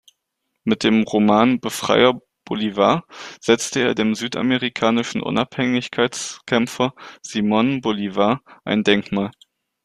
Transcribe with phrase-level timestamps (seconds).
[0.63, 3.05] Mit dem Roman "Befreier Bolivar"
[3.39, 9.29] setzte er dem südamerikanischen Unabhängigkeitskämpfer Simón Bolívar ein Denkmal.